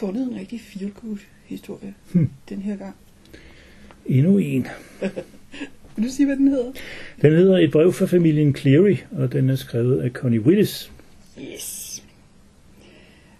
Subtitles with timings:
[0.00, 0.92] Fundet en rigtig feel
[1.44, 2.30] historie Hmm.
[2.48, 2.94] den her gang.
[4.06, 4.66] Endnu en.
[5.96, 6.72] Vil du sige, hvad den hedder?
[7.22, 10.92] Den hedder Et brev fra familien Cleary, og den er skrevet af Connie Willis.
[11.52, 12.02] Yes.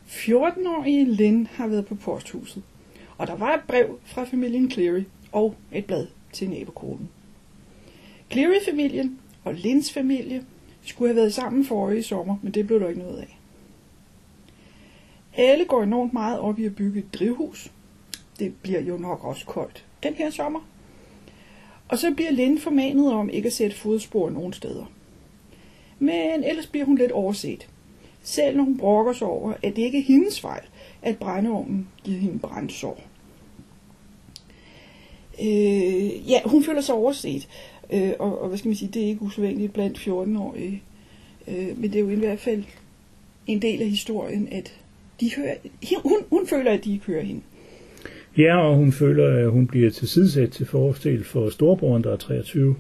[0.09, 2.63] 14-årige Lynn har været på posthuset,
[3.19, 7.09] og der var et brev fra familien Cleary og et blad til nabokonen.
[8.33, 10.43] Cleary-familien og Lynns familie
[10.85, 13.40] skulle have været sammen forrige sommer, men det blev der ikke noget af.
[15.37, 17.73] Alle går enormt meget op i at bygge et drivhus.
[18.39, 20.61] Det bliver jo nok også koldt den her sommer.
[21.89, 24.85] Og så bliver Linde formanet om ikke at sætte fodspor nogen steder.
[25.99, 27.69] Men ellers bliver hun lidt overset.
[28.23, 30.63] Selv når hun brokker sig over, at det ikke er hendes fejl,
[31.03, 33.01] at brændeovnen giver hende brændsår.
[35.43, 37.49] Øh, ja, hun føler sig overset.
[37.91, 40.83] Øh, og, og hvad skal man sige, det er ikke usædvanligt blandt 14-årige.
[41.49, 42.65] Øh, men det er jo i hvert fald
[43.47, 44.80] en del af historien, at
[45.21, 45.55] de hører,
[46.03, 47.41] hun, hun føler, at de ikke hører hende.
[48.39, 52.77] Ja, og hun føler, at hun bliver tilsidesat til forstel for storebroren, der er 23,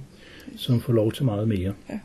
[0.57, 1.73] som får lov til meget mere.
[1.91, 1.99] Ja.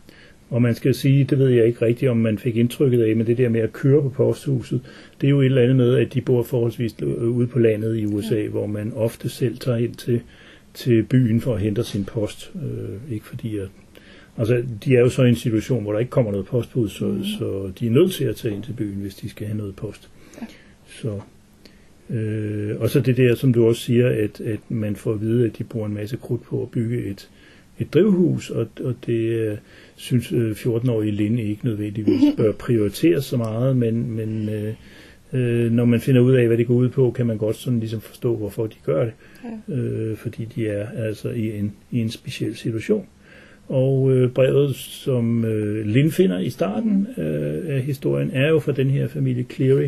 [0.50, 3.28] Og man skal sige, det ved jeg ikke rigtigt, om man fik indtrykket af, men
[3.28, 4.81] det der med at køre på posthuset,
[5.22, 8.06] det er jo et eller andet med, at de bor forholdsvis ude på landet i
[8.06, 8.47] USA, ja.
[8.47, 10.22] hvor man ofte selv tager ind til,
[10.73, 12.52] til byen for at hente sin post.
[12.56, 13.67] Øh, ikke fordi at,
[14.38, 17.06] altså, de er jo så i en situation, hvor der ikke kommer noget postbud, så,
[17.06, 17.23] mm.
[17.23, 19.75] så de er nødt til at tage ind til byen, hvis de skal have noget
[19.75, 20.09] post.
[20.41, 20.47] Ja.
[20.88, 21.19] Så,
[22.16, 25.45] øh, og så det der, som du også siger, at, at man får at vide,
[25.45, 27.30] at de bruger en masse krudt på at bygge et,
[27.80, 29.58] et drivhus, og, og det øh,
[29.95, 34.74] synes øh, 14-årige Linde ikke nødvendigvis bør prioriteres så meget, men, men øh,
[35.34, 37.79] øh, når man finder ud af, hvad det går ud på, kan man godt sådan
[37.79, 39.13] ligesom forstå, hvorfor de gør det.
[39.69, 39.75] Ja.
[39.75, 43.07] Øh, fordi de er altså i en, i en speciel situation.
[43.68, 48.72] Og øh, brevet, som øh, Lynn finder i starten øh, af historien, er jo fra
[48.72, 49.88] den her familie Cleary,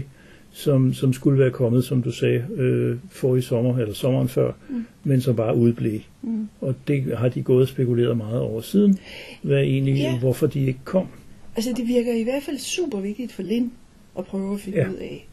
[0.58, 4.86] som, som skulle være kommet, som du sagde, øh, forrige sommer, eller sommeren før, mm.
[5.04, 6.00] men som bare udblev.
[6.22, 6.48] Mm.
[6.62, 8.98] Og det har de gået og spekuleret meget over siden,
[9.42, 10.20] hvad egentlig, Ja.
[10.20, 11.08] hvorfor de ikke kom.
[11.56, 13.72] Altså, det virker i hvert fald super vigtigt for Lynn
[14.18, 14.84] at prøve at finde Ja.
[14.84, 14.90] ja.
[14.92, 15.28] ud af,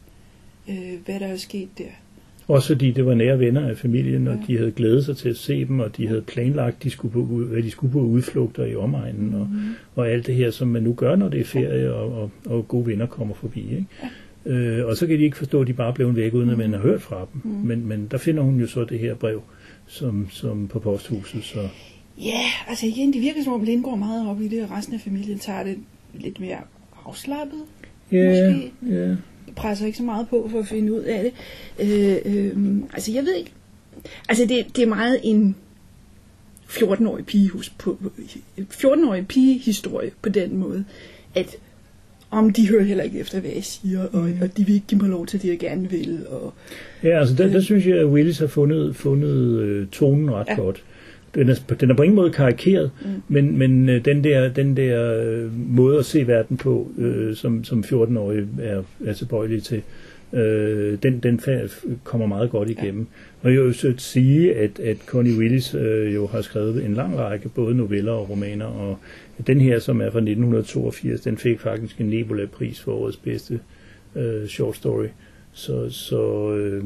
[0.69, 0.75] øh,
[1.05, 1.83] hvad der er sket der.
[2.47, 4.53] Også fordi det var nære venner af familien, og Ja.
[4.53, 7.21] de havde glædet sig til at se dem, og de havde planlagt, de skulle på,
[7.23, 9.59] hvad de skulle på udflugter i omegnen, og, Mhm.
[9.95, 12.67] og alt det her, som man nu gør, når det er ferie, og, og, og
[12.67, 13.61] gode venner kommer forbi.
[13.61, 13.85] Ikke?
[14.45, 16.73] Øh, og så kan de ikke forstå, at de bare blev væk, uden at man
[16.73, 17.41] har hørt fra dem.
[17.51, 17.67] Mhm.
[17.67, 19.41] Men, men der finder hun jo så det her brev,
[19.87, 21.43] som, som på posthuset.
[21.43, 21.67] Så
[22.17, 25.01] Ja, altså igen, det virker som om går meget op i det, og resten af
[25.01, 25.77] familien tager det
[26.13, 26.57] lidt mere
[27.05, 27.59] afslappet.
[28.11, 28.71] ja, Måske.
[28.89, 29.15] ja.
[29.55, 31.33] Presser ikke så meget på for at finde ud af det.
[31.79, 33.51] Øh, øh, altså, jeg ved ikke.
[34.29, 35.55] Altså, det, det er meget en
[36.69, 37.97] 14-årig pigehus på,
[38.59, 40.85] 14-årig pigehistorie på den måde,
[41.35, 41.55] at
[42.35, 45.01] om de hører heller ikke efter, hvad jeg siger, og, og de vil ikke give
[45.01, 46.25] mig lov til det, jeg gerne vil.
[46.29, 46.53] Og,
[47.03, 50.47] Ja, altså der, der synes jeg, at Willis har fundet, fundet øh, tonen ret.
[50.49, 50.55] Ja.
[50.55, 50.83] godt.
[51.35, 53.07] Den er, den er på ingen måde karikeret, mm.
[53.27, 57.63] men, men øh, den der, den der øh, måde at se verden på, øh, som,
[57.63, 59.81] som 14-årig er, er tilbøjelig til,
[60.33, 61.41] øh, den, den
[62.03, 63.07] kommer meget godt igennem.
[63.41, 67.17] Og jeg vil så sige, at, at Connie Willis øh, jo har skrevet en lang
[67.17, 68.97] række både noveller og romaner, og
[69.47, 73.59] den her, som er fra 1982, den fik faktisk en Nebula-pris for årets bedste
[74.15, 75.07] øh, short story.
[75.53, 76.83] Så, så øh,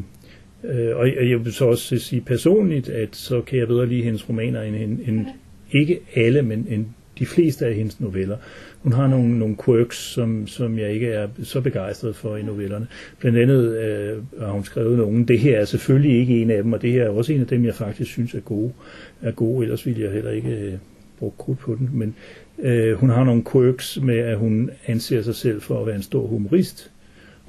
[0.63, 4.03] øh, og og jeg vil så også sige personligt, at så kan jeg bedre lide
[4.03, 5.25] hendes romaner end, end, end
[5.71, 6.85] ikke alle, men end
[7.19, 8.37] de fleste af hendes noveller.
[8.83, 12.87] Hun har nogle, nogle quirks, som, som jeg ikke er så begejstret for i novellerne.
[13.19, 15.25] Blandt andet øh, har hun skrevet nogle.
[15.25, 17.47] Det her er selvfølgelig ikke en af dem, og det her er også en af
[17.47, 18.71] dem, jeg faktisk synes er gode.
[19.21, 20.73] Er gode ellers ville jeg heller ikke øh,
[21.19, 21.89] bruge krudt på den.
[21.93, 22.15] Men
[22.59, 26.01] øh, hun har nogle quirks med, at hun anser sig selv for at være en
[26.01, 26.91] stor humorist.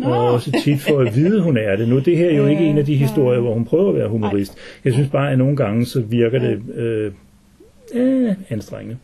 [0.01, 0.07] Nå.
[0.07, 1.89] Og også tit for at vide, hun er det.
[1.89, 4.09] Nu det her er jo ikke en af de historier, hvor hun prøver at være
[4.09, 4.57] humorist.
[4.85, 7.13] Jeg synes bare, at nogle gange så virker det øh,
[7.95, 8.97] øh, anstrengende.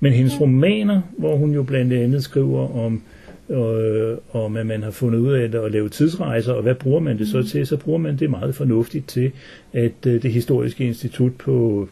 [0.00, 3.02] Men hendes romaner, hvor hun jo blandt andet skriver om,
[3.50, 7.00] øh, om at man har fundet ud af det at lave tidsrejser, og hvad bruger
[7.00, 7.66] man det så til?
[7.66, 9.32] Så bruger man det meget fornuftigt til,
[9.72, 11.88] at øh, det historiske institut på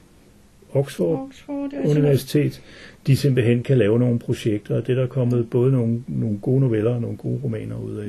[0.73, 1.71] Oxford Oxford.
[1.85, 2.63] Universitet,
[3.07, 6.61] de simpelthen kan lave nogle projekter, og det er der kommet både nogle, nogle gode
[6.61, 8.09] noveller og nogle gode romaner ud af.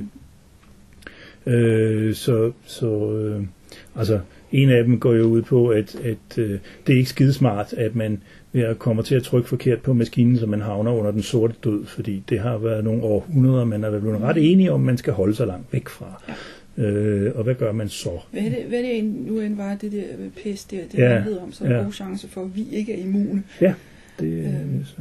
[1.50, 3.44] Øh, så så øh,
[3.96, 4.20] altså,
[4.52, 7.96] en af dem går jo ud på, at, at øh, det er ikke skidesmart, at
[7.96, 8.22] man
[8.78, 12.24] kommer til at trykke forkert på maskinen, så man havner under den sorte død, fordi
[12.30, 15.48] det har været nogle århundreder, man er blevet ret enige om, man skal holde sig
[15.48, 16.24] langt væk fra.
[16.28, 16.34] Ja.
[16.84, 18.10] Øh, og hvad gør man så?
[18.32, 20.04] Hvad er det, hvad er det nu end var det der
[20.44, 21.84] pest der, det Ja, handlede om, så er ja.
[21.84, 23.44] god chance for, at vi ikke er immune.
[23.62, 23.74] Ja,
[24.20, 24.86] det, Øhm.
[24.86, 24.96] så.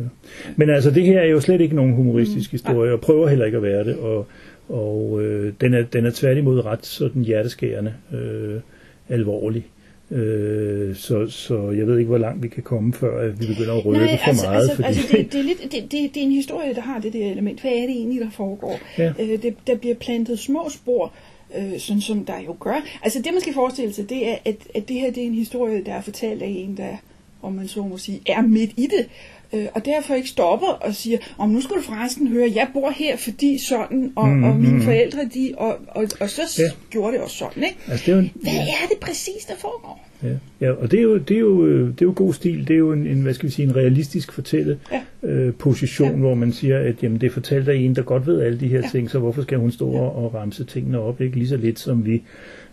[0.56, 3.56] Men altså, det her er jo slet ikke nogen humoristisk historie, og prøver heller ikke
[3.56, 4.26] at være det, og,
[4.68, 8.60] og øh, den, er, den er tværtimod ret sådan hjerteskærende øh,
[9.08, 9.66] alvorlig.
[10.10, 13.74] Øh, så, så jeg ved ikke, hvor langt vi kan komme, før at vi begynder
[13.74, 14.60] at røbe for altså, meget.
[14.60, 17.00] altså, fordi, altså det, det, er lidt, det, det, det er en historie, der har
[17.00, 17.60] det der element.
[17.60, 18.80] Hvad er det egentlig, der foregår?
[18.98, 19.12] Ja.
[19.20, 21.12] Øh, det, der bliver plantet små spor,
[21.58, 22.84] øh, sådan som der jo gør.
[23.02, 25.34] Altså det, man skal forestille sig, det er, at, at det her det er en
[25.34, 26.96] historie, der er fortalt af en, der,
[27.42, 29.06] om man så må sige, er midt i det.
[29.54, 32.90] Øh, og derfor ikke stopper og siger, om nu skal du forresten høre, jeg bor
[32.90, 34.82] her, fordi sådan, og, Mm, og mine mm.
[34.82, 36.62] forældre, de, og, og, og så Ja.
[36.64, 36.70] ja.
[36.90, 37.76] gjorde det også sådan, ikke?
[37.90, 40.04] altså, det er jo en, Hvad er det præcis, der foregår?
[40.22, 40.28] Ja,
[40.60, 42.68] ja og det er, jo, det, er jo, øh, det er jo god stil.
[42.68, 45.28] Det er jo en, en hvad skal vi sige, en realistisk fortælle Ja.
[45.28, 46.16] øh, position, Ja.
[46.16, 47.30] hvor man siger, at jamen, det er
[47.68, 48.88] af en, der godt ved alle de her Ja.
[48.92, 51.20] ting, så hvorfor skal hun stå og, og ramse tingene op?
[51.20, 52.22] Ikke lige så lidt som vi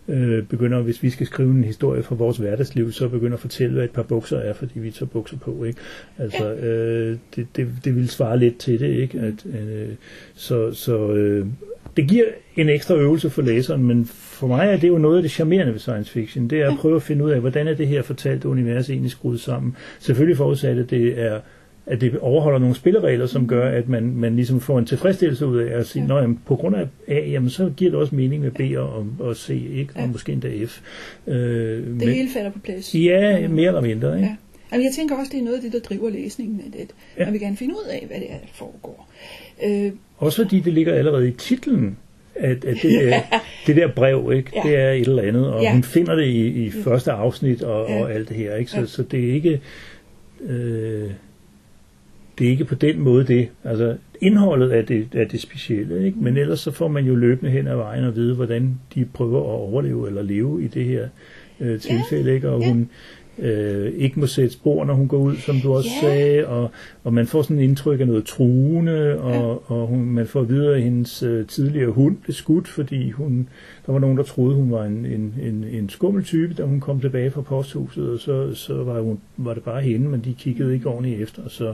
[0.08, 3.74] øh, begynder, hvis vi skal skrive en historie fra vores hverdagsliv, så begynder at fortælle,
[3.74, 5.64] hvad et par bukser er, fordi vi tager bukser på.
[5.64, 5.80] Ikke?
[6.18, 8.90] Altså, øh, det, det, det vil svare lidt til det.
[8.90, 9.20] Ikke?
[9.20, 9.90] At, øh,
[10.34, 11.48] så så øh,
[11.98, 12.26] det giver
[12.56, 15.74] en ekstra øvelse for læseren, men for mig er det jo noget af det charmerende
[15.74, 16.48] ved science fiction.
[16.48, 19.12] Det er at prøve at finde ud af, hvordan er det her fortalte univers egentlig
[19.12, 19.76] skruet sammen.
[20.00, 21.40] Selvfølgelig forudsat, at det er
[21.88, 25.58] at det overholder nogle spilleregler, som gør, at man, man ligesom får en tilfredsstillelse ud
[25.58, 26.22] af at sige, ja.
[26.22, 29.36] jamen, på grund af A, jamen, så giver det også mening med B og, og
[29.36, 29.94] C, ikke?
[29.96, 30.08] og Ja.
[30.08, 30.82] måske endda F.
[31.28, 31.36] Øh,
[31.78, 32.96] Det men, hele falder på plads.
[32.96, 34.16] ja, mere eller mindre.
[34.16, 34.28] Ikke?
[34.28, 34.36] Ja.
[34.72, 36.88] Jamen, jeg tænker også, det er noget af det, der driver læsningen af det.
[37.18, 37.24] Ja.
[37.26, 39.10] Man vil gerne finde ud af, hvad det er, der foregår.
[39.66, 41.98] Øh, Også fordi det ligger allerede i titlen,
[42.36, 43.20] at, at det, er,
[43.68, 44.52] det der brev, ikke?
[44.56, 44.62] Ja.
[44.70, 45.74] det er et eller andet, og Ja.
[45.74, 48.02] hun finder det i, i første afsnit og, Ja.
[48.02, 48.56] og alt det her.
[48.56, 48.72] Ikke?
[48.72, 48.86] Så, Ja.
[48.86, 49.62] så det er ikke...
[50.42, 51.10] Øh,
[52.38, 53.48] det er ikke på den måde det.
[53.64, 56.18] Altså, indholdet er det, er det specielle, ikke?
[56.20, 59.40] men ellers så får man jo løbende hen ad vejen og vide, hvordan de prøver
[59.40, 61.08] at overleve eller leve i det her
[61.60, 62.50] øh, tilfælde, ikke?
[62.50, 62.70] og ja.
[62.70, 62.90] hun
[63.40, 66.08] øh, ikke må sætte spor, når hun går ud, som du også Ja.
[66.08, 66.72] sagde, og,
[67.04, 70.76] og man får sådan et indtryk af noget truende, og, og hun, man får videre,
[70.76, 73.50] at hendes øh, tidligere hund blev skudt, fordi hun,
[73.86, 76.80] der var nogen, der troede, hun var en, en, en, en skummel type, da hun
[76.80, 80.34] kom tilbage fra posthuset, og så, så var, hun, var det bare hende, men de
[80.40, 81.74] kiggede ikke ordentligt efter, så,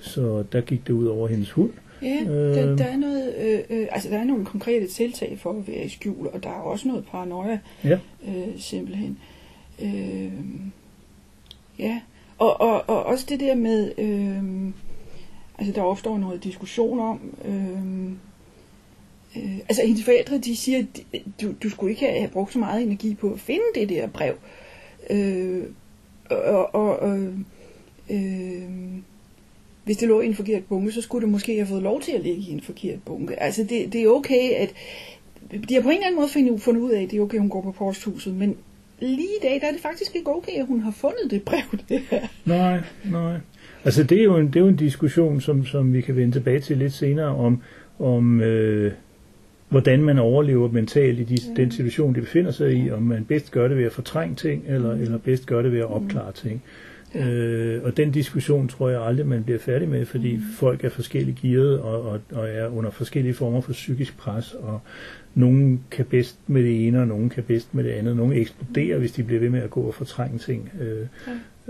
[0.00, 1.70] så der gik det ud over hendes hund.
[2.02, 2.54] ja, Øh.
[2.56, 5.84] der, der, er noget, øh, øh, altså, der er nogle konkrete tiltag for at være
[5.84, 7.98] i skjul, og der er også noget paranoia, Ja.
[8.28, 9.18] øh, simpelthen.
[9.82, 10.32] Øh,
[11.78, 12.00] ja,
[12.38, 14.72] og, og, og også det der med, øh,
[15.58, 18.10] altså der opstår noget diskussion om, øh,
[19.36, 20.84] øh, altså hendes forældre, de siger,
[21.42, 24.34] du, du skulle ikke have brugt så meget energi på at finde det der brev.
[25.10, 25.62] Øh,
[26.30, 27.28] og, og, og
[28.10, 28.52] øh,
[29.90, 32.12] hvis det lå i en forkert bunke, så skulle det måske have fået lov til
[32.12, 33.42] at ligge i en forkert bunke.
[33.42, 34.74] Altså det, det er okay, at
[35.68, 37.40] de har på en eller anden måde fundet, ud af, at det er okay, at
[37.40, 38.56] hun går på posthuset, men
[39.00, 41.78] lige i dag, der er det faktisk ikke okay, at hun har fundet det brev
[41.88, 42.20] det her.
[42.44, 43.36] Nej, nej.
[43.84, 46.32] Altså det er jo en, det er jo en diskussion, som, som vi kan vende
[46.32, 47.62] tilbage til lidt senere, om,
[47.98, 48.92] om øh,
[49.68, 53.50] hvordan man overlever mentalt i de, den situation, de befinder sig i, om man bedst
[53.50, 56.62] gør det ved at fortrænge ting, eller, eller bedst gør det ved at opklare ting.
[57.14, 60.42] Øh, og den diskussion tror jeg aldrig, man bliver færdig med, fordi mm.
[60.54, 64.80] folk er forskelligt gearet og, og, og er under forskellige former for psykisk pres, og
[65.34, 68.16] nogen kan bedst med det ene, og nogen kan bedst med det andet.
[68.16, 70.70] Nogle eksploderer, hvis de bliver ved med at gå og fortrænge ting.
[70.80, 71.06] Øh,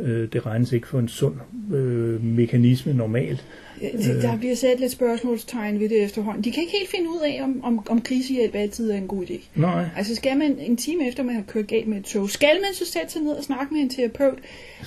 [0.00, 1.34] øh, det regnes ikke for en sund
[1.74, 3.44] øh, mekanisme normalt.
[3.80, 6.44] Det, der bliver sat lidt spørgsmålstegn ved det efterhånden.
[6.44, 9.24] De kan ikke helt finde ud af, om, om, om krisehjælp altid er en god
[9.24, 9.38] idé.
[9.54, 12.54] Nej, Altså skal man en time efter, man har kørt galt med et tog, skal
[12.60, 14.38] man så sætte sig ned og snakke med en terapeut,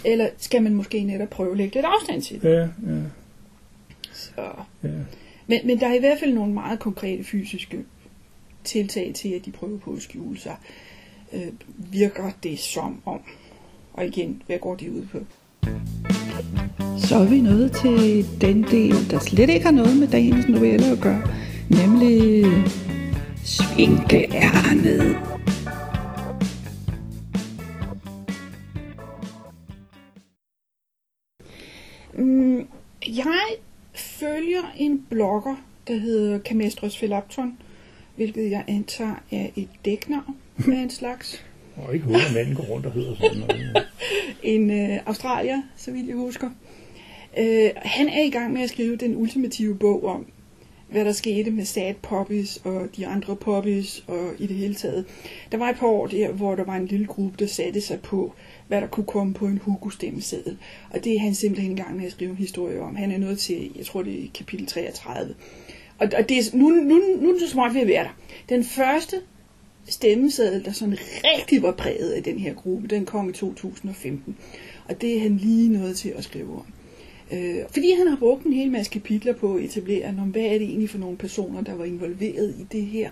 [0.05, 2.49] eller skal man måske netop prøve at lægge lidt afstand til det?
[2.49, 3.01] ja, ja,
[4.13, 4.31] Så.
[4.83, 4.89] ja.
[5.47, 7.77] Men, men der er i hvert fald nogle meget konkrete fysiske
[8.63, 10.55] tiltag til, at de prøver på at skjule sig.
[11.33, 11.47] Øh,
[11.91, 13.21] virker det som om?
[13.93, 15.17] Og igen, hvad går de ud på?
[16.97, 20.85] Så er vi nået til den del, der slet ikke har noget med dagens novelle
[20.85, 21.21] at gøre,
[21.69, 22.45] nemlig
[23.43, 25.17] svinkeærnet.
[32.17, 32.67] Mm,
[33.07, 33.41] jeg
[33.93, 35.55] følger en blogger,
[35.87, 37.57] der hedder Camestros Philapton,
[38.15, 40.35] hvilket jeg antager er et dæknavn
[40.67, 41.43] af en slags.
[41.75, 43.85] Og ikke hovedet manden går rundt og hedder sådan noget.
[44.43, 46.49] En øh, australier, så vidt jeg husker.
[47.37, 50.25] Øh, han er i gang med at skrive den ultimative bog om,
[50.89, 55.05] hvad der skete med Sad Poppies og de andre Poppies og i det hele taget.
[55.51, 57.99] Der var et par år der, hvor der var en lille gruppe, der satte sig
[58.01, 58.33] på,
[58.67, 60.57] hvad der kunne komme på en Hugo-stemmeseddel.
[60.89, 62.95] Og det er han simpelthen i gang med at skrive en historie om.
[62.95, 65.35] Han er nået til, jeg tror det er kapitel 33.
[65.99, 68.17] Og, og det er, nu, nu, nu er det så småt ved at være der.
[68.49, 69.15] Den første
[69.85, 74.37] stemmeseddel, der sådan rigtig var præget af den her gruppe, den kom i 2015.
[74.89, 76.65] Og det er han lige nået til at skrive om.
[77.33, 80.57] Øh, fordi han har brugt en hel masse kapitler på at etablere, om hvad er
[80.57, 83.11] det egentlig for nogle personer, der var involveret i det her.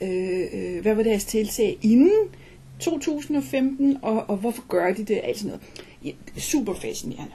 [0.00, 2.28] Øh, øh hvad var deres tiltag inden
[2.80, 5.20] 2015, og, og hvorfor gør de det?
[5.24, 5.62] alt sådan noget.
[6.04, 7.32] Ja, super fascinerende.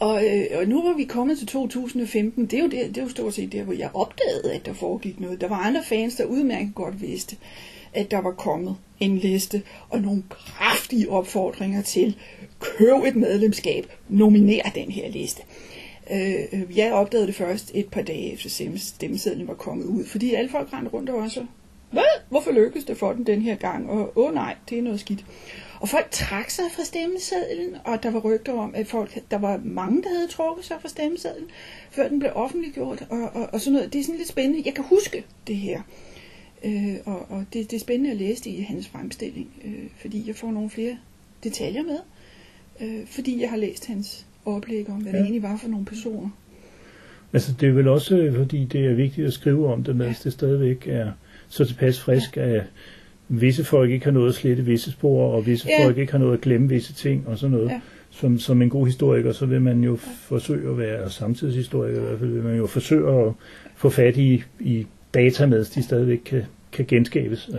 [0.00, 3.02] Og, øh, og nu hvor vi kommet til 2015, det er, jo det, det er
[3.02, 5.40] jo stort set der, hvor jeg opdagede, at der foregik noget.
[5.40, 7.36] Der var andre fans, der udmærket godt vidste,
[7.92, 12.16] at der var kommet en liste og nogle kraftige opfordringer til,
[12.60, 15.42] køb et medlemskab, nominer den her liste.
[16.10, 20.34] Øh, øh jeg opdagede det først et par dage efter stemmesedlen var kommet ud, fordi
[20.34, 21.46] alle folk rendte rundt og var så,
[21.90, 22.20] hvad?
[22.28, 23.90] Hvorfor lykkedes det for den den her gang?
[23.90, 25.24] Og åh oh, nej, det er noget skidt.
[25.80, 29.60] Og folk trak sig fra stemmesedlen, og der var rygter om, at folk, der var
[29.64, 31.48] mange, der havde trukket sig fra stemmesedlen,
[31.90, 33.92] før den blev offentliggjort, og, og, og sådan noget.
[33.92, 34.62] Det er sådan lidt spændende.
[34.66, 35.82] Jeg kan huske det her.
[36.64, 40.24] Øh, og og det, det er spændende at læse det i hans fremstilling, øh, fordi
[40.26, 40.96] jeg får nogle flere
[41.44, 41.98] detaljer med,
[42.80, 45.18] øh, fordi jeg har læst hans oplæg om, hvad ja.
[45.18, 46.28] det egentlig var for nogle personer.
[47.32, 50.24] Altså det er vel også, fordi det er vigtigt at skrive om det, mens ja.
[50.24, 51.12] det stadigvæk er
[51.48, 52.42] så tilpas frisk, ja.
[52.42, 52.62] at
[53.32, 55.84] visse folk ikke har noget at slette visse spor, og visse ja.
[55.84, 57.68] folk ikke har noget at glemme visse ting og sådan noget.
[57.68, 57.80] Ja.
[58.10, 59.98] Som, som en god historiker, så vil man jo ja.
[60.28, 63.32] forsøge at være, og samtidshistoriker i hvert fald, vil man jo forsøge at
[63.76, 67.50] få fat i, i data med, de stadigvæk kan, kan genskabes.
[67.52, 67.58] Ja.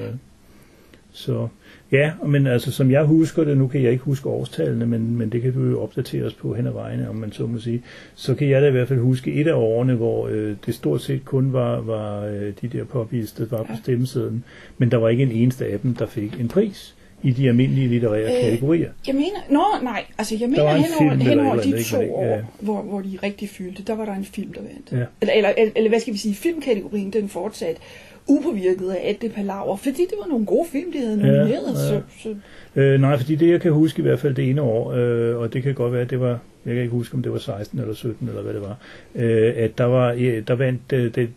[1.12, 1.48] Så
[1.92, 5.30] ja, men altså som jeg husker det, nu kan jeg ikke huske årstallene, men, men
[5.30, 7.84] det kan du jo opdatere os på hen ad vejene, om man så må sige,
[8.16, 11.02] så kan jeg da i hvert fald huske et af årene, hvor øh, det stort
[11.02, 14.44] set kun var, var øh, de der poppies, der var på stemmesedlen,
[14.78, 17.88] men der var ikke en eneste af dem, der fik en pris i de almindelige
[17.88, 18.90] litterære øh, kategorier.
[19.08, 22.40] Jeg mener, nå nej, altså jeg mener henover, henover de to ikke, år, ja.
[22.60, 24.92] hvor, hvor de rigtig fyldte, der var der en film, der vandt.
[24.92, 25.06] Ja.
[25.22, 27.82] Eller, eller, eller, eller hvad skal vi sige, filmkategorien, den fortsatte
[28.28, 31.50] upåvirket af alt det palaver, fordi det var nogle gode film, de havde nomineret.
[31.50, 32.00] Ja, ja.
[32.00, 32.36] Så, så.
[32.75, 35.54] Øh, nej, fordi det jeg kan huske i hvert fald det ene år, øh, og
[35.54, 37.80] det kan godt være, at det var, jeg kan ikke huske, om det var 16
[37.80, 38.78] eller 17 eller hvad det var,
[39.16, 40.13] øh, at der var,
[40.48, 41.30] der vandt, øh, det,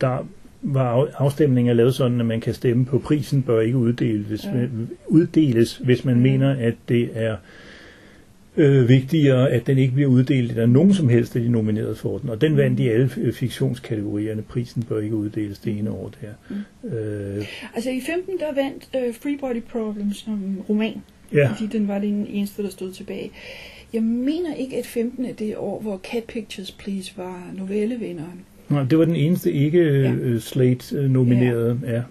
[0.00, 0.26] der
[0.62, 4.66] var afstemninger lavet sådan, at man kan stemme på prisen, bør ikke uddeles, hvis, ja.
[5.06, 7.36] uddeles, hvis man mener, at det er
[8.56, 12.18] øh, vigtigere, at den ikke bliver uddelt af nogen som helst af de nominerede for
[12.18, 12.30] den.
[12.30, 14.42] Og den vandt i alle øh, fiktionskategorierne.
[14.42, 16.56] Prisen bør ikke uddeles det ene år der.
[16.84, 16.90] Mm.
[16.90, 21.02] Øh, altså i 15 der vandt uh, Free Body Problems som roman.
[21.32, 21.52] Ja.
[21.52, 23.30] Fordi den var den eneste, der stod tilbage.
[23.92, 28.44] Jeg mener ikke, at 15 er det år, hvor Cat Pictures Please var novellevinderen.
[28.72, 30.12] Nej, det var den eneste ikke ja.
[30.12, 31.80] uh, Slate-nominerede.
[31.86, 31.92] Ja.
[31.94, 32.02] ja.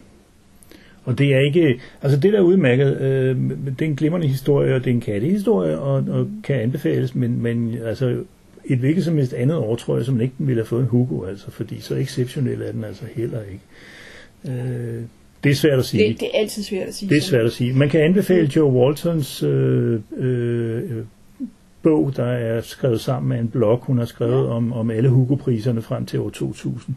[1.03, 4.75] Og det er ikke, altså det der er udmærket, øh, det er en glimrende historie,
[4.75, 8.23] og det er en kattehistorie, og, og kan anbefales, men, men altså
[8.65, 11.25] et hvilket som helst andet år, tror jeg, som ikke ville have fået en Hugo,
[11.25, 13.63] altså, fordi så exceptionel er den altså heller ikke.
[14.61, 15.01] Øh,
[15.43, 16.09] det er svært at sige.
[16.09, 17.09] Det, det er altid svært at sige.
[17.09, 17.73] Det er svært at sige.
[17.73, 20.81] Man kan anbefale Joe Waltons øh, øh,
[21.83, 24.53] bog, der er skrevet sammen med en blog, hun har skrevet ja.
[24.53, 26.95] om, om alle Hugo-priserne frem til år 2000.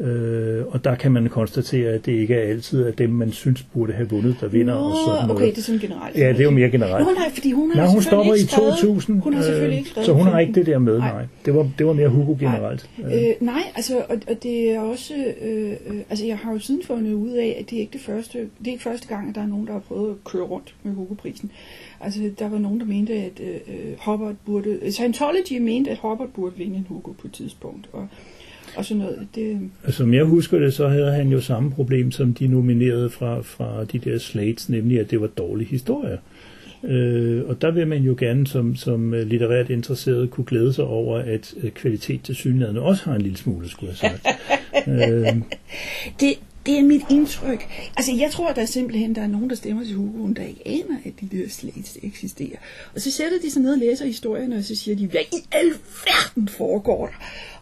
[0.00, 3.62] Øh, og der kan man konstatere, at det ikke er altid at dem, man synes
[3.62, 4.74] burde have vundet, der vinder.
[4.74, 6.16] Nå, og sådan okay, det er sådan generelt.
[6.16, 7.06] Ja, det er jo mere generelt.
[7.06, 10.06] Nå, nej, fordi hun har nej, hun stopper i 2000, hun har selvfølgelig ikke skrevet
[10.06, 11.12] så hun har ikke det der med, nej.
[11.12, 11.26] nej.
[11.44, 12.90] Det, var, det var mere Hugo generelt.
[12.98, 16.58] Nej, øh, nej altså, og, og det er også, øh, øh, altså jeg har jo
[16.58, 19.28] siden fundet ud af, at det er ikke det første, det er ikke første gang,
[19.28, 21.50] at der er nogen, der har prøvet at køre rundt med Hugo-prisen.
[22.00, 26.28] Altså, der var nogen, der mente, at øh, øh Hubbard burde, Scientology mente, at Hubbard
[26.28, 28.08] burde vinde en Hugo på et tidspunkt, og
[28.76, 29.28] og sådan noget.
[29.34, 29.70] Det...
[29.88, 33.84] Som jeg husker det, så havde han jo samme problem, som de nominerede fra, fra
[33.84, 36.18] de der slates, nemlig at det var dårlig historie.
[36.84, 41.18] Øh, og der vil man jo gerne som, som litterært interesseret kunne glæde sig over,
[41.18, 44.26] at øh, kvalitet til synligheden også har en lille smule, skulle jeg sagt.
[44.88, 45.36] øh,
[46.20, 46.34] det,
[46.70, 47.68] det er mit indtryk.
[47.96, 50.62] Altså, jeg tror, der er simpelthen der er nogen, der stemmer til Hugoen, der ikke
[50.66, 52.56] aner, at de der slates eksisterer.
[52.94, 55.46] Og så sætter de sig ned og læser historierne, og så siger de, hvad i
[55.52, 57.14] alverden foregår der?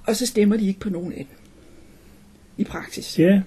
[0.09, 1.37] og så stemmer de ikke på nogen af dem
[2.57, 3.19] i praksis.
[3.19, 3.41] Ja.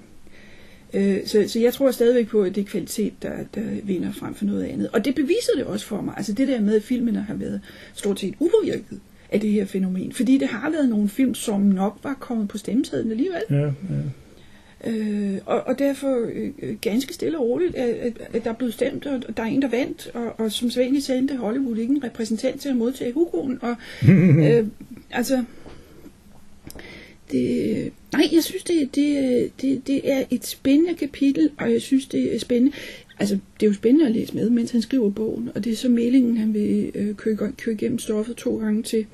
[0.93, 4.33] Øh, så, så jeg tror stadigvæk på, at det er kvalitet, der, der vinder frem
[4.33, 4.89] for noget andet.
[4.93, 6.13] Og det beviser det også for mig.
[6.17, 7.61] Altså det der med, at filmene har været
[7.93, 8.99] stort set upåvirket
[9.31, 10.13] af det her fænomen.
[10.13, 13.41] Fordi det har været nogle film, som nok var kommet på stemmesedlen alligevel.
[13.49, 13.71] Ja, ja.
[14.87, 19.05] Øh, og, og derfor øh, ganske stille og roligt, at, at, der er blevet stemt,
[19.05, 22.61] og der er en, der vandt, og, og som Svend sendte Hollywood ikke en repræsentant
[22.61, 23.59] til at modtage Hugoen.
[23.61, 23.75] Og,
[24.09, 24.67] øh,
[25.11, 25.43] altså,
[27.31, 32.05] det, nej, jeg synes, det, det, det, det er et spændende kapitel, og jeg synes,
[32.05, 32.77] det er spændende.
[33.19, 35.75] Altså, det er jo spændende at læse med, mens han skriver bogen, og det er
[35.75, 39.05] så meldingen, han vil øh, køre, køre igennem stoffet to gange til.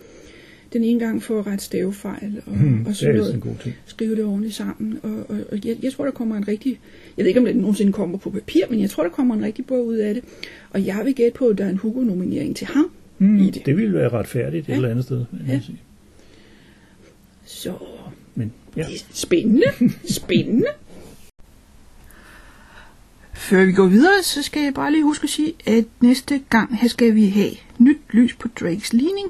[0.74, 3.33] Den ene gang for at rette stavefejl, og, Hmm, og det så er altid noget
[3.36, 3.75] en god ting.
[3.86, 5.00] skrive det ordentligt sammen.
[5.03, 6.79] Og, og, og jeg, jeg tror, der kommer en rigtig...
[7.17, 9.43] Jeg ved ikke, om det nogensinde kommer på papir, men jeg tror, der kommer en
[9.43, 10.24] rigtig bog ud af det.
[10.69, 13.65] Og jeg vil gætte på, at der er en Hugo-nominering til ham Mm, i det.
[13.65, 14.75] det ville være retfærdigt et Ja.
[14.75, 15.17] eller andet sted.
[15.31, 15.59] vil jeg Ja.
[15.65, 15.81] sige.
[17.45, 17.74] Så
[18.36, 18.81] Men ja.
[18.83, 19.63] det er spændende.
[20.09, 20.67] Spændende.
[23.33, 26.77] Før vi går videre, så skal jeg bare lige huske at sige, at næste gang
[26.77, 29.27] her skal vi have nyt lys på Drakes ligning,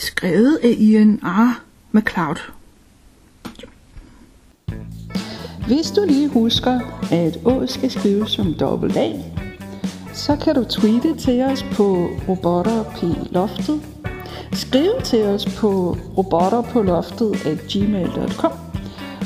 [0.00, 1.62] skrevet af Ian R.
[1.92, 2.36] McLeod.
[5.66, 6.80] Hvis du lige husker,
[7.12, 9.12] at Å skal skrives som dobbelt A,
[10.12, 13.80] så kan du tweete til os på robotter skrive loftet.
[14.52, 18.52] Skriv til os på robotterpåloftet at gmail.com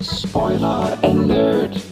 [0.02, 1.87] spoiler alert.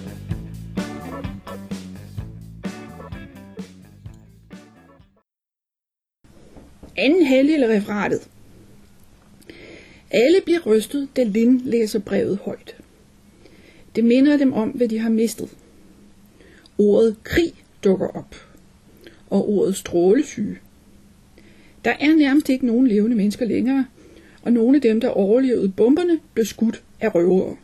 [7.05, 8.27] Anden hellig referatet.
[10.12, 12.75] Alle bliver rystet, da Lin læser brevet højt.
[13.95, 15.50] Det minder dem om, hvad de har mistet.
[16.77, 18.35] Ordet krig dukker op,
[19.29, 20.57] og ordet strålesyge.
[21.85, 23.85] Der er nærmest ikke nogen levende mennesker længere,
[24.41, 27.55] og nogle af dem, der overlevede bomberne, blev skudt af røvere.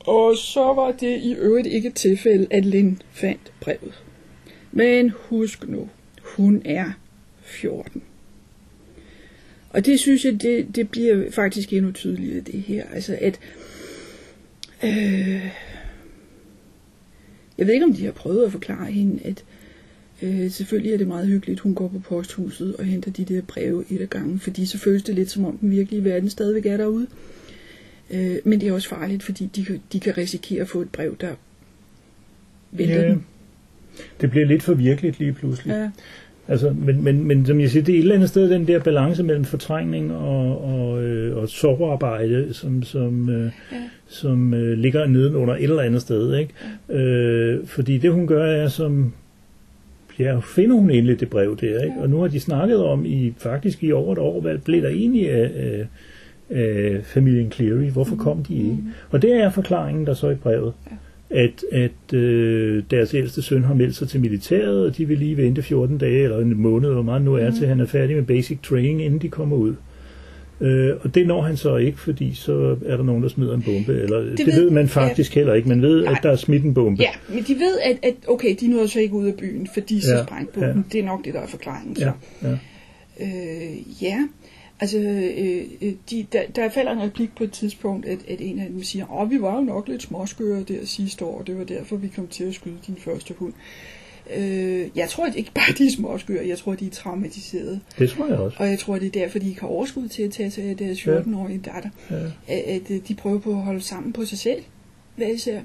[0.00, 4.04] Og så var det i øvrigt ikke et tilfælde, at Lin fandt brevet.
[4.72, 5.88] Men husk nu,
[6.22, 6.92] hun er
[7.44, 8.02] 14.
[9.70, 12.84] Og det synes jeg, det, det bliver faktisk endnu tydeligere, det her.
[12.92, 13.40] Altså at,
[14.84, 15.44] øh,
[17.58, 19.44] jeg ved ikke, om de har prøvet at forklare hende, at
[20.22, 23.84] øh, selvfølgelig er det meget hyggeligt, hun går på posthuset og henter de der breve
[23.90, 26.76] et af gangen, fordi så føles det lidt som om den virkelige verden stadigvæk er
[26.76, 27.06] derude.
[28.10, 30.90] Øh, men det er også farligt, fordi de, kan- de kan risikere at få et
[30.90, 31.34] brev, der
[32.70, 33.22] vælter Ja, dem.
[34.20, 35.70] det bliver lidt for virkeligt lige pludselig.
[35.72, 35.90] Ja.
[36.48, 38.78] Altså, men, men, men som jeg siger, det er et eller andet sted den der
[38.80, 43.76] balance mellem fortrængning og, og, øh, og sorgarbejde, som, som, øh, Ja.
[44.06, 46.34] som øh, ligger nedenunder et eller andet sted.
[46.38, 46.52] Ikke?
[46.88, 49.12] Øh, fordi det hun gør er som,
[50.18, 51.96] ja, finder hun endelig det brev der, ikke?
[52.00, 54.88] og nu har de snakket om i faktisk i over et år, hvad blev der
[54.88, 55.86] egentlig af, af,
[56.58, 58.78] af familien Cleary, hvorfor kom de ikke?
[59.10, 60.72] Og det er forklaringen der så i brevet
[61.30, 65.36] at, at øh, deres ældste søn har meldt sig til militæret, og de vil lige
[65.36, 68.24] vente 14 dage eller en måned, hvor meget nu er, til han er færdig med
[68.24, 69.74] basic training, inden de kommer ud.
[70.60, 73.62] Øh, og det når han så ikke, fordi så er der nogen, der smider en
[73.62, 73.92] bombe.
[74.02, 75.68] Eller, det, det ved- ved man faktisk heller ikke.
[75.68, 76.12] Man ved, Nej.
[76.12, 77.02] at der er smidt en bombe.
[77.02, 80.00] Ja, men de ved, at, at okay, de nåede så ikke ud af byen, fordi
[80.00, 80.76] så Ja, sprængte bomben.
[80.76, 80.82] ja.
[80.92, 81.96] Det er nok det, der er forklaringen.
[81.96, 82.04] Så.
[82.42, 82.58] ja, ja.
[83.20, 84.18] Øh, ja,
[84.80, 88.58] altså, øh, øh, de, der, der falder en replik på et tidspunkt, at, at en
[88.58, 91.58] af dem siger, åh, vi var jo nok lidt småskøre der sidste år, og det
[91.58, 93.52] var derfor, vi kom til at skyde din første hund.
[94.36, 97.80] Øh, jeg tror at ikke bare, de er småskøre, jeg tror, de er traumatiseret.
[97.98, 98.56] Det tror jeg også.
[98.60, 100.76] Og jeg tror, det er derfor, de ikke har overskud til at tage sig af
[100.76, 101.90] deres 14-årige datter.
[102.10, 102.16] Ja.
[102.48, 104.62] At, at øh, de prøver på at holde sammen på sig selv,
[105.16, 105.60] hvad især.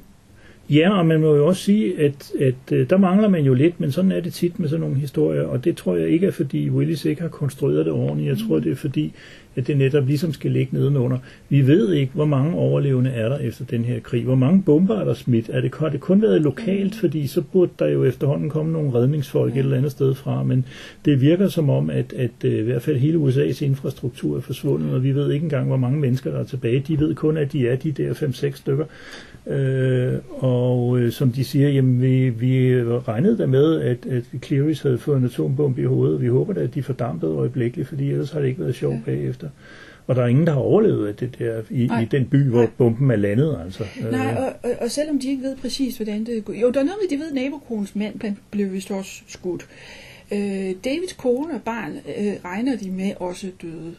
[0.69, 3.79] Ja, og man må jo også sige, at, at øh, der mangler man jo lidt,
[3.79, 6.31] men sådan er det tit med sådan nogle historier, og det tror jeg ikke er,
[6.31, 8.29] fordi Willis ikke har konstrueret det ordentligt.
[8.29, 9.13] Jeg tror, det er fordi,
[9.55, 11.17] at det netop ligesom skal ligge nedenunder.
[11.49, 14.23] Vi ved ikke, hvor mange overlevende er der efter den her krig.
[14.23, 15.49] Hvor mange bomber er der smidt?
[15.49, 18.93] Er det, har det kun været lokalt, fordi så burde der jo efterhånden komme nogle
[18.93, 20.65] redningsfolk et eller andet sted fra, men
[21.05, 24.93] det virker som om, at, at øh, i hvert fald hele USA's infrastruktur er forsvundet,
[24.93, 26.83] og vi ved ikke engang, hvor mange mennesker der er tilbage.
[26.87, 28.85] De ved kun, at de er de der 5-6 stykker.
[29.47, 30.58] Øh, og
[30.97, 35.17] øh, som de siger, jamen vi, vi regnede da med, at, at Clearys havde fået
[35.17, 36.21] en atombombe i hovedet.
[36.21, 38.99] Vi håber da, at de fordampede øjeblikkeligt, fordi ellers har det ikke været sjovt Ja.
[39.05, 39.49] bagefter.
[40.07, 42.01] Og der er ingen, der har overlevet af det der i, Nej.
[42.01, 42.69] i den by, hvor Nej.
[42.77, 43.57] bomben er landet.
[43.65, 43.83] Altså.
[44.11, 46.53] Nej, Øh, og, og, og selvom de ikke ved præcis, hvordan det går.
[46.53, 49.65] Jo, der er noget med, de ved, at nabokonens mand blev- blev vist også skudt.
[50.33, 50.39] Øh,
[50.85, 53.93] Davids kone og barn øh, regner de med også døde.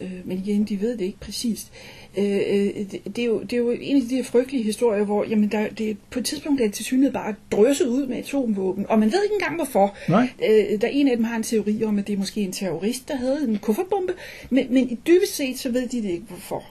[0.00, 1.72] Øh, men igen, de ved det ikke præcist.
[2.18, 5.04] Øh, øh, det, det, er jo, det er jo en af de der frygtelige historier,
[5.04, 8.16] hvor jamen, der, det, på et tidspunkt er det til synligheden bare drøsset ud med
[8.16, 9.96] atomvåben, og man ved ikke engang hvorfor.
[10.08, 10.28] Nej.
[10.48, 13.08] Øh, der en af dem har en teori om, at det er måske en terrorist,
[13.08, 14.12] der havde en kuffertbombe,
[14.50, 16.64] men, men dybest set så ved de det ikke hvorfor.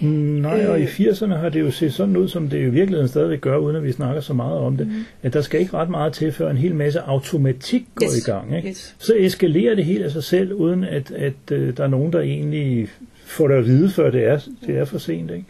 [0.00, 0.88] Mm, nej, og i Øh.
[0.88, 3.76] 80'erne har det jo set sådan ud, som det jo i virkeligheden stadigvæk gør, uden
[3.76, 4.92] at vi snakker så meget om det, mm.
[5.22, 8.18] at der skal ikke ret meget til, før en hel masse automatik går Yes.
[8.18, 8.56] i gang.
[8.56, 8.68] Ikke?
[8.68, 8.94] Yes.
[8.98, 12.20] Så eskalerer det helt af sig selv, uden at, at øh, der er nogen, der
[12.20, 12.88] egentlig
[13.26, 15.30] får det at vide, før det er, det er for sent.
[15.30, 15.44] Ikke?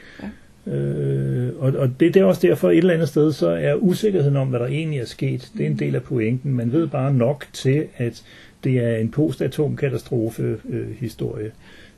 [0.67, 4.37] Øh, og, og det, det er også derfor et eller andet sted, så er usikkerheden
[4.37, 6.55] om, hvad der egentlig er sket, det er en del af pointen.
[6.55, 8.23] Man ved bare nok til, at
[8.65, 11.45] det er en post-atomkatastrofe-historie.
[11.47, 11.51] Øh,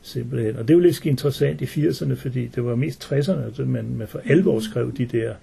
[0.06, 0.56] simpelthen.
[0.56, 3.84] Og det er jo lidt interessant i 80'erne, fordi det var mest 60'erne, altså man,
[3.96, 5.34] man for alvor skrev de der,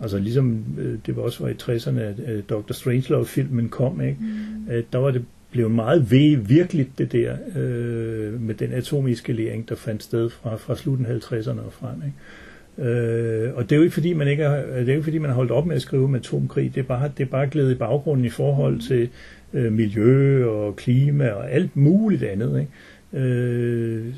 [0.00, 2.72] altså ligesom øh, det var også var i 60'erne, at Dr.
[2.72, 4.16] Strangelove-filmen kom, ikke?
[4.20, 4.70] Mm.
[4.70, 9.74] At der var det blev meget ved, virkelig det der øh, med den atomiskalering, der
[9.74, 12.02] fandt sted fra, fra slutten af 50'erne og frem.
[12.06, 12.90] Ikke?
[12.90, 15.18] Øh, og det er jo ikke fordi man ikke har, det er jo ikke fordi
[15.18, 16.74] man har holdt op med at skrive om atomkrig.
[16.74, 19.08] Det er bare det er bare glædet i baggrunden i forhold til
[19.52, 22.60] øh, miljø og klima og alt muligt andet.
[22.60, 22.72] Ikke?
[23.14, 24.14] Øh,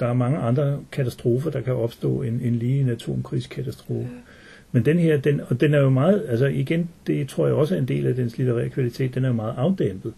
[0.00, 4.08] der er mange andre katastrofer, der kan opstå end, end lige en atomkrigskatastrofe.
[4.72, 7.74] Men den her, den, og den er jo meget, altså igen, det tror jeg også
[7.74, 10.12] er en del af dens litterære kvalitet, den er jo meget afdæmpet.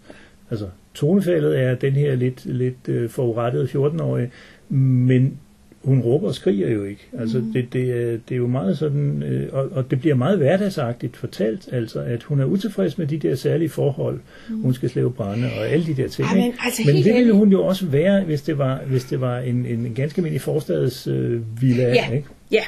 [0.51, 4.31] Altså, tonefaldet er den her lidt, lidt øh, forurettede 14-årige,
[4.69, 5.39] men
[5.85, 7.09] hun råber og skriger jo ikke.
[7.19, 7.53] Altså, mm.
[7.53, 11.17] det, det, er, det er jo meget sådan, øh, og, og det bliver meget hverdagsagtigt
[11.17, 14.63] fortalt, altså, at hun er utilfreds med de der særlige forhold, mm.
[14.63, 16.29] hun skal slæve brænde og alle de der ting.
[16.29, 19.21] Ja, men, altså, men det ville hun jo også være, hvis det var, hvis det
[19.21, 22.11] var en, en ganske almindelig forstads øh, villa, ja.
[22.11, 22.29] ikke?
[22.53, 22.63] Ja,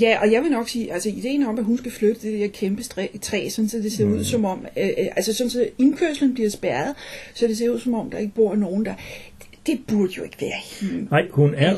[0.00, 2.46] Ja, og jeg vil nok sige, altså ideen om, at hun skal flytte det der
[2.46, 2.82] kæmpe
[3.22, 4.12] træ, sådan så det ser mm.
[4.12, 6.94] ud som om, øh, øh, altså sådan så indkørslen bliver spærret,
[7.34, 8.94] så det ser ud som om, der ikke bor nogen der.
[9.68, 11.74] Det burde jo ikke være hende Nej, hun er,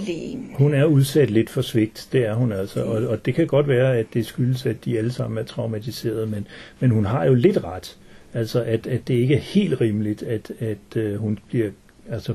[0.54, 3.68] hun er udsat lidt for svigt, det er hun altså, og, og det kan godt
[3.68, 6.46] være, at det skyldes, at de alle sammen er traumatiseret, men,
[6.80, 7.96] men hun har jo lidt ret,
[8.34, 11.70] altså at, at det ikke er helt rimeligt, at, at uh, hun bliver
[12.10, 12.34] altså,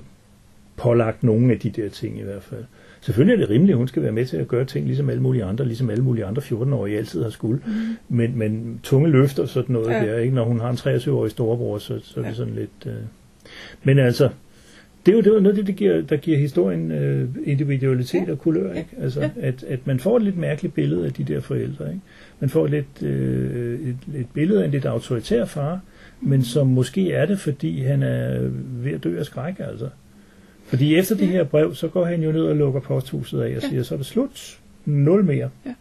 [0.77, 2.63] pålagt nogle af de der ting i hvert fald.
[3.01, 5.21] Selvfølgelig er det rimeligt, at hun skal være med til at gøre ting ligesom alle
[5.21, 7.61] mulige andre, ligesom alle mulige andre 14-årige altid har skulle.
[7.65, 7.71] Mm.
[8.09, 10.05] Men, men tunge løfter sådan noget ja.
[10.05, 10.35] der, ikke?
[10.35, 12.35] når hun har en 23-årig storebror, så, så er det ja.
[12.35, 12.85] sådan lidt...
[12.85, 12.93] Øh...
[13.83, 14.29] Men altså,
[15.05, 18.31] det er jo, det er noget, det, giver, der giver historien øh, individualitet ja.
[18.31, 18.73] og kulør.
[18.73, 18.89] Ikke?
[19.01, 19.29] Altså, ja.
[19.41, 21.87] at, at man får et lidt mærkeligt billede af de der forældre.
[21.87, 22.01] Ikke?
[22.39, 25.79] Man får et, lidt, øh, et, et billede af en lidt autoritær far,
[26.21, 28.49] men som måske er det, fordi han er
[28.83, 29.59] ved at dø af skræk.
[29.59, 29.89] Altså.
[30.65, 33.61] Fordi efter det her brev, så går han jo ned og lukker posthuset af og
[33.61, 34.59] siger, så er det slut.
[34.85, 35.49] Nul mere.
[35.65, 35.73] Ja.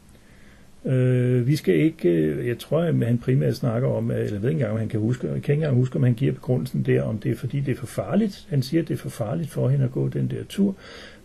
[0.85, 4.49] Øh, vi skal ikke, øh, jeg tror, at han primært snakker om, eller jeg ved
[4.49, 6.83] ikke engang, om han kan huske, jeg kan ikke engang huske, om han giver begrundelsen
[6.83, 8.47] der, om det er fordi, det er for farligt.
[8.49, 10.77] Han siger, at det er for farligt for hende at gå den der tur.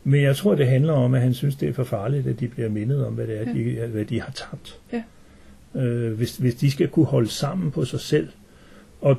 [0.03, 2.47] Men jeg tror, det handler om, at han synes, det er for farligt, at de
[2.47, 3.83] bliver mindet om, hvad det er, ja.
[3.85, 4.79] de, hvad de har tabt.
[4.93, 5.03] Ja.
[5.81, 8.27] Øh, hvis, hvis de skal kunne holde sammen på sig selv,
[9.01, 9.17] og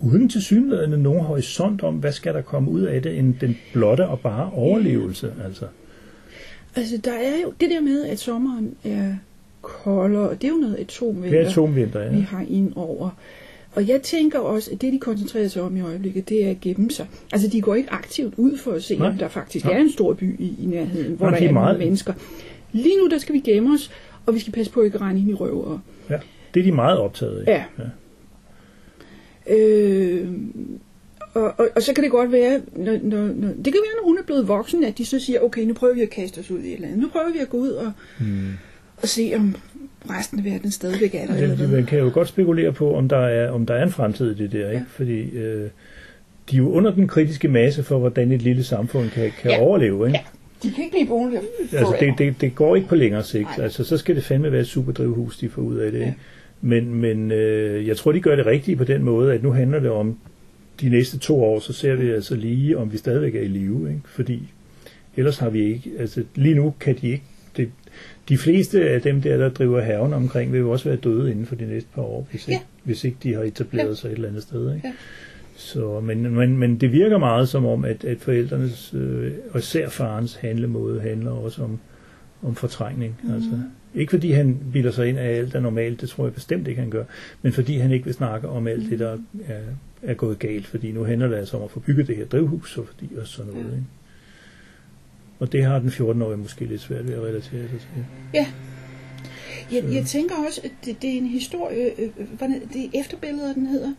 [0.00, 3.58] uden til synligheden nogen horisont om, hvad skal der komme ud af det, end den
[3.72, 5.32] blotte og bare overlevelse.
[5.38, 5.44] Ja.
[5.44, 5.66] Altså.
[6.74, 9.14] altså, der er jo det der med, at sommeren er
[9.66, 12.10] koldere, og det er jo noget atomvinter, det er atomvinter ja.
[12.10, 13.10] vi har ind over.
[13.74, 16.60] Og jeg tænker også, at det, de koncentrerer sig om i øjeblikket, det er at
[16.60, 17.06] gemme sig.
[17.32, 19.08] Altså, de går ikke aktivt ud for at se, Nej.
[19.08, 19.74] om der faktisk Nej.
[19.74, 21.78] er en stor by i, i nærheden, hvor Nej, der er meget...
[21.78, 22.12] mennesker.
[22.72, 23.90] Lige nu, der skal vi gemme os,
[24.26, 25.78] og vi skal passe på at ikke rende ind i røver.
[26.10, 26.18] Ja,
[26.54, 27.52] det er de meget optaget af.
[27.52, 27.64] Ja.
[27.78, 29.56] ja.
[29.56, 30.28] Øh,
[31.34, 34.04] og, og, og så kan det godt være, når, når, når, det kan være, når
[34.04, 36.50] hun er blevet voksen, at de så siger, okay, nu prøver vi at kaste os
[36.50, 37.00] ud i et eller andet.
[37.00, 38.50] Nu prøver vi at gå ud og, hmm.
[39.02, 39.54] Og se, om
[40.10, 41.34] resten af verden stadigvæk er der.
[41.34, 43.90] Ja, eller man kan jo godt spekulere på, om der er, om der er en
[43.90, 44.86] fremtid i det der, ikke?
[44.88, 45.70] Fordi øh,
[46.50, 49.60] de er jo under den kritiske masse for, hvordan et lille samfund kan, kan ja.
[49.60, 50.06] overleve.
[50.06, 50.18] Ikke?
[50.18, 50.24] Ja.
[50.62, 51.36] De kan ikke blive boende
[51.72, 53.48] altså, det, det, det går ikke på længere sigt.
[53.56, 53.64] Nej.
[53.64, 56.00] Altså, så skal det fandme være et superdrivhus, de får ud af det.
[56.00, 56.12] Ja.
[56.60, 59.80] Men, men øh, jeg tror, de gør det rigtige på den måde, at nu handler
[59.80, 60.18] det om
[60.80, 63.88] de næste to år, så ser vi altså lige, om vi stadigvæk er i live.
[63.88, 64.00] Ikke?
[64.04, 64.42] Fordi
[65.16, 67.24] ellers har vi ikke, altså lige nu kan de ikke,
[68.28, 71.46] de fleste af dem der, der driver haven omkring, vil jo også være døde inden
[71.46, 72.52] for de næste par år, hvis, ja.
[72.52, 73.94] ikke, hvis ikke de har etableret ja.
[73.94, 74.74] sig et eller andet sted.
[74.74, 74.88] Ikke?
[74.88, 74.92] Ja.
[75.56, 79.88] Så, men, men, men det virker meget som om, at, at forældrenes, øh, og især
[79.88, 81.78] farens handlemåde, handler også om,
[82.42, 83.20] om fortrængning.
[83.22, 83.34] Mm.
[83.34, 83.50] Altså,
[83.94, 86.80] ikke fordi han bilder sig ind, at alt er normalt, det tror jeg bestemt ikke,
[86.80, 87.04] han gør,
[87.42, 89.60] men fordi han ikke vil snakke om alt det, der er,
[90.02, 92.78] er gået galt, fordi nu handler det altså om at få bygget det her drivhus,
[92.78, 93.66] og, fordi, og sådan noget.
[93.66, 93.72] Ja.
[93.72, 93.84] Ikke?
[95.38, 98.04] Og det har den 14-årige måske lidt svært ved at relatere sig til.
[98.34, 98.46] Ja.
[99.72, 103.00] Jeg, jeg tænker også, at det, det er en historie, øh, øh hvordan, det er
[103.00, 103.92] efterbilleder, den hedder.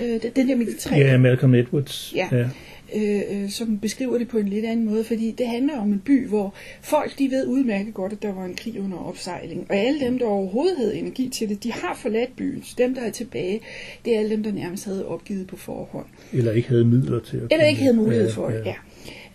[0.00, 0.96] Øh, den der med de tre.
[0.96, 2.12] Ja, Malcolm Edwards.
[2.16, 2.28] Ja.
[2.32, 2.48] ja
[2.96, 6.02] øh, øh, som beskriver det på en lidt anden måde, fordi det handler om en
[6.04, 9.76] by, hvor folk de ved udmærket godt, at der var en krig under opsejling, og
[9.76, 12.62] alle dem, der overhovedet havde energi til det, de har forladt byen.
[12.62, 13.60] Så dem, der er tilbage,
[14.04, 16.06] det er alle dem, der nærmest havde opgivet på forhånd.
[16.32, 18.74] Eller ikke havde midler til at Eller ikke havde mulighed for det, ja.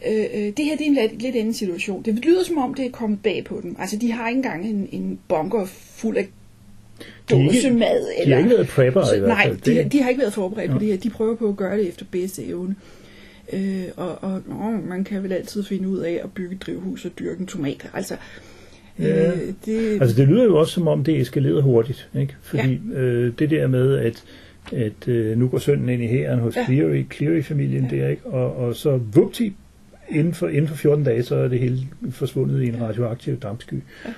[0.08, 2.04] Øh, øh, det her det er en lidt, lidt anden situation.
[2.04, 3.76] Det lyder som om, det er kommet bag på dem.
[3.80, 6.28] Altså, de har ikke engang en, en bunker fuld af
[7.32, 8.00] dåsemad.
[8.18, 9.58] De, de har ikke været prepper så, i hvert fald.
[9.66, 10.74] Nej, de, de har ikke været forberedt ja.
[10.74, 10.98] på det her.
[10.98, 12.76] De prøver på at gøre det efter bedste evne.
[13.54, 17.12] Øh, og og nå, man kan vel altid finde ud af at bygge drivhus og
[17.20, 17.90] dyrke en tomat.
[17.94, 18.16] Altså,
[19.00, 19.32] Ja.
[19.32, 22.36] Øh, det, Altså det lyder jo også som om det eskalerer hurtigt, ikke?
[22.42, 23.00] Fordi ja.
[23.00, 24.24] øh, det der med at
[24.74, 26.66] at øh, nu går sønnen ind i hæren hos Ja.
[26.66, 27.98] Cleary, Cleary-familien Ja.
[27.98, 28.26] der, ikke?
[28.26, 29.56] Og, og så vupti,
[30.10, 31.78] inden for, inden for 14 dage, så er det hele
[32.12, 33.74] forsvundet i en radioaktiv dampsky.
[34.06, 34.10] Ja.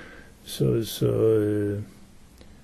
[0.44, 1.78] Så, så øh,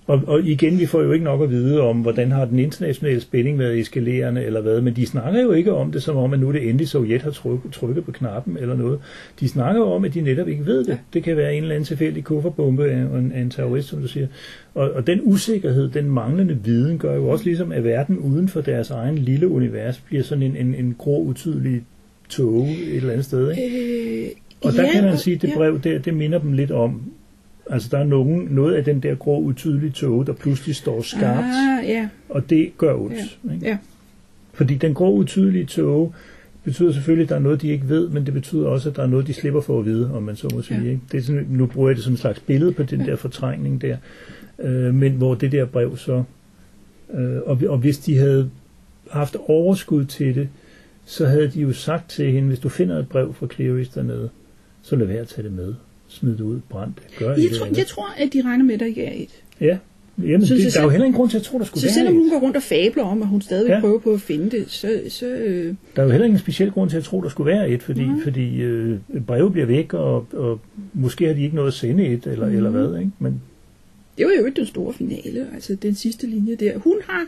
[0.07, 3.21] og, og igen, vi får jo ikke nok at vide om, hvordan har den internationale
[3.21, 6.41] spænding været eskalerende eller hvad, men de snakker jo ikke om det, som om, at
[6.41, 8.99] nu er det endelig Sovjet har trykket, trykket på knappen eller noget.
[9.41, 10.99] De snakker jo om, at de netop ikke ved det.
[11.13, 14.09] Det kan være en eller anden tilfældig kufferbombe af en, af en terrorist, som du
[14.09, 14.27] siger.
[14.75, 18.61] Og, og den usikkerhed, den manglende viden, gør jo også ligesom, at verden uden for
[18.61, 21.83] deres egen lille univers bliver sådan en, en, en grå, utydelig
[22.29, 23.51] tåge et eller andet sted.
[23.51, 24.25] Ikke?
[24.25, 24.31] øh,
[24.65, 27.03] Og der ja, kan man sige, at det brev der, det minder dem lidt om,
[27.71, 31.47] altså der er nogen, noget af den der grå, utydelige tåge, der pludselig står skarpt,
[31.47, 33.39] Ah, ja, og det gør ondt.
[33.49, 33.55] Ja.
[33.55, 33.67] Ikke?
[33.67, 33.79] ja.
[34.53, 36.13] Fordi den grå, utydelige tåge
[36.65, 39.03] betyder selvfølgelig, at der er noget, de ikke ved, men det betyder også, at der
[39.03, 40.81] er noget, de slipper for at vide, om man så må sige.
[40.83, 40.89] Ja.
[40.89, 41.01] Ikke?
[41.13, 43.07] Det er sådan, nu bruger jeg det som en slags billede på den Ja.
[43.07, 43.97] der fortrængning der,
[44.59, 46.23] øh, men hvor det der brev så,
[47.15, 48.51] øh, og, og hvis de havde
[49.11, 50.49] haft overskud til det,
[51.05, 54.31] så havde de jo sagt til hende, hvis du finder et brev fra Clearys dernede,
[54.83, 55.75] så lad være at tage det med.
[56.15, 58.81] Smid det ud, brænd det, gør Jeg, tror, jeg tror, at de regner med, at
[58.81, 59.29] der ikke er et.
[59.61, 59.79] Ja,
[60.19, 61.81] Jamen, Så- det, så der er jo heller ingen grund til at tro, der skulle
[61.81, 62.21] Så være selvom et.
[62.21, 63.81] hun går rundt og fabler om, at hun stadig Ja.
[63.81, 66.91] prøver på at finde det, så, så øh, Der er jo heller ingen speciel grund
[66.91, 68.21] til at tro, der skulle være et, fordi, Nej.
[68.25, 70.61] fordi øh, breve bliver væk, og, og
[70.93, 72.57] måske har de ikke noget at sende et, eller, Mhm.
[72.57, 73.11] eller hvad, ikke?
[73.19, 73.41] Men
[74.19, 76.79] det var jo ikke den store finale, altså den sidste linje der.
[76.79, 77.27] Hun har,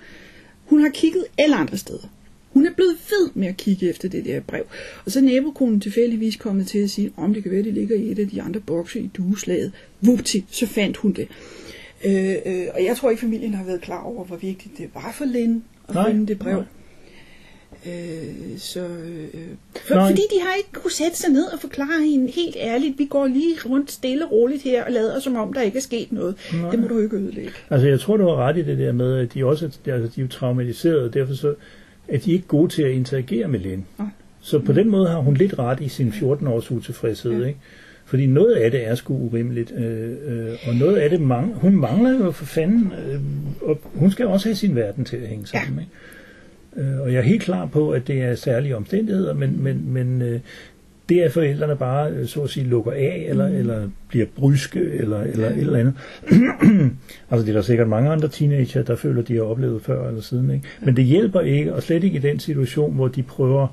[0.64, 2.08] hun har kigget alle andre steder.
[2.56, 4.62] Hun er blevet ved med at kigge efter det der brev.
[5.04, 7.96] Og så er nabokonen tilfældigvis kommet til at sige, om det kan være, det ligger
[7.96, 9.72] i et af de andre bokse i dueslaget.
[10.00, 11.28] Vupti, så fandt hun det.
[12.04, 15.12] Øh, øh, og jeg tror ikke, familien har været klar over, hvor vigtigt det var
[15.14, 16.54] for Lynn at Nej, finde det brev.
[16.54, 16.64] nej.
[17.86, 19.28] Øh, så, øh,
[19.88, 20.10] for, Nej.
[20.10, 23.26] fordi de har ikke kunne sætte sig ned og forklare hende helt ærligt, vi går
[23.26, 26.34] lige rundt stille og roligt her og lader som om, der ikke er sket noget.
[26.54, 26.70] Nej.
[26.70, 27.52] Det må du ikke ødelægge.
[27.70, 29.90] altså, jeg tror, du har ret i det der med, at de også altså, de
[29.90, 31.54] er jo traumatiseret, og derfor så
[32.08, 33.60] er de ikke gode til at interagere med.
[33.98, 34.06] Nej.
[34.40, 37.46] Så på den måde har hun lidt ret i sin 14-års utilfredshed, Ja.
[37.46, 37.58] ikke?
[38.04, 41.76] Fordi noget af det er sgu urimeligt, øh, øh, og noget af det, mang- hun
[41.76, 43.20] mangler jo for fanden, øh,
[43.68, 46.90] og hun skal også have sin verden til at hænge sammen, ikke?
[46.90, 50.22] Øh, og jeg er helt klar på, at det er særlige omstændigheder, men, men, men
[50.22, 50.40] øh,
[51.08, 53.54] det er forældrene bare, øh, så at sige, lukker af, eller, mm.
[53.54, 55.94] eller bliver bryske, eller, eller et eller andet.
[57.30, 60.20] altså, det er der sikkert mange andre teenager, der føler, de har oplevet før eller
[60.20, 60.66] siden, ikke?
[60.80, 63.68] Men det hjælper ikke, og slet ikke i den situation, hvor de prøver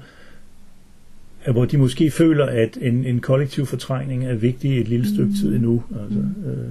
[1.51, 5.55] hvor de måske føler, at en, en kollektiv fortrængning er vigtig et lille stykke tid
[5.55, 5.83] endnu.
[6.01, 6.69] Altså, øh,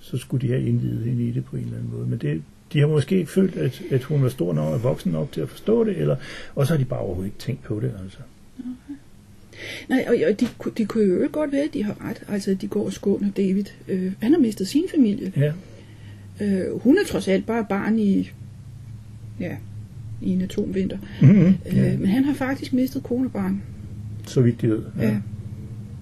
[0.00, 2.06] så skulle de have indvidet hende i det på en eller anden måde.
[2.06, 5.12] Men det, de har måske ikke følt, at, at hun var stor nok og voksen
[5.12, 6.16] nok til at forstå det, eller,
[6.54, 7.92] og så har de bare overhovedet ikke tænkt på det.
[8.02, 8.18] Altså.
[9.88, 10.46] Nej, og, og de,
[10.78, 12.22] de kunne jo ikke godt være, at de har ret.
[12.28, 13.64] Altså, de går og skåner David.
[13.88, 15.32] Øh, han har mistet sin familie.
[15.36, 15.52] Ja,
[16.40, 18.30] Øh, hun er trods alt bare barn i,
[19.40, 19.56] ja,
[20.22, 20.98] i en atomvinter.
[21.22, 21.54] mm-hmm.
[21.66, 21.96] Øh, ja.
[21.96, 23.62] Men han har faktisk mistet kone og barn.
[24.26, 24.82] så vidt de ved.
[24.98, 25.04] Ja.
[25.08, 25.16] Ja.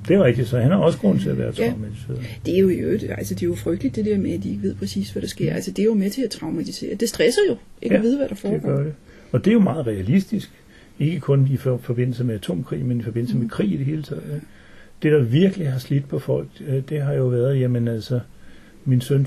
[0.08, 1.68] Det er rigtigt, så han har også grund til at være Ja.
[1.68, 2.24] traumatiseret.
[2.46, 4.62] Det er jo øvrigt, altså det er jo frygteligt det der med, at de ikke
[4.62, 5.54] ved præcis, hvad der sker.
[5.54, 6.94] Altså det er jo med til at traumatisere.
[6.94, 8.68] Det stresser jo, ikke Ja, at vide, hvad der Det foregår.
[8.68, 8.92] gør det.
[9.32, 10.50] Og det er jo meget realistisk.
[11.00, 14.02] Ikke kun i for, forbindelse med atomkrig, men i forbindelse med krig i det hele
[14.02, 14.40] taget.
[15.02, 18.20] Det, der virkelig har slidt på folk, øh, det har jo været, jamen altså,
[18.84, 19.26] min søn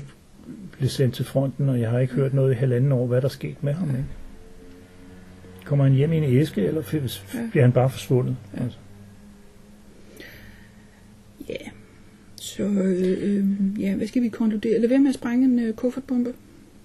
[0.78, 3.28] blev sendt til fronten, og jeg har ikke hørt noget i halvanden år, hvad der
[3.28, 3.88] er sket med ham.
[3.88, 4.04] Ikke?
[5.64, 6.82] Kommer han hjem i en æske, eller
[7.50, 8.36] bliver han bare forsvundet?
[8.56, 8.62] Ja.
[8.62, 8.78] Altså.
[11.48, 11.70] Ja.
[12.36, 13.44] Så, øh, øh,
[13.80, 14.80] ja, hvad skal vi konkludere?
[14.80, 16.32] Lad være med at sprænge en øh, kuffertbombe.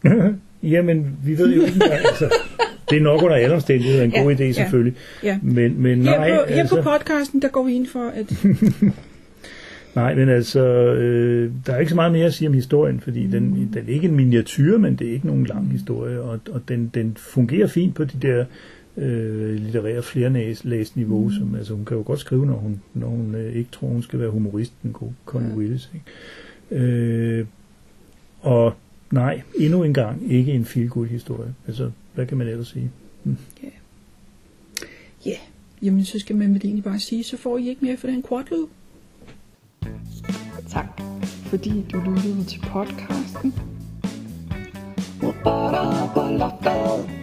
[0.63, 2.33] Jamen, vi ved jo ikke engang, altså,
[2.89, 4.51] det er nok under alle omstændigheder en Ja, god idé ja.
[4.51, 4.93] selvfølgelig.
[5.23, 5.39] Ja.
[5.41, 8.33] Men, men Her, nej, på, her altså, på podcasten, der går vi ind for, at...
[9.95, 13.25] Nej, men altså, øh, der er ikke så meget mere at sige om historien, fordi
[13.25, 13.31] mm.
[13.31, 16.61] den, den er ikke en miniatyr, men det er ikke nogen lang historie, og, og
[16.67, 18.45] den, den fungerer fint på de der
[18.97, 21.31] øh, litterære flerlæsniveau, mm.
[21.31, 24.01] som altså, hun kan jo godt skrive, når hun, når hun øh, ikke tror, hun
[24.01, 25.55] skal være humorist, den gode Connie Ja.
[25.55, 25.89] Willis.
[25.93, 26.85] Ikke?
[26.85, 27.45] Øh,
[28.41, 28.73] og
[29.11, 31.53] nej, endnu en gang ikke en feel historie.
[31.67, 32.91] Altså, hvad kan man ellers sige?
[35.25, 35.35] Ja,
[35.81, 38.23] jamen så skal man vel egentlig bare sige, så får I ikke mere for den
[38.23, 38.69] quadloop.
[40.69, 43.53] Tak, fordi du lyttede til podcasten.
[45.43, 47.18] Ba-da-ba.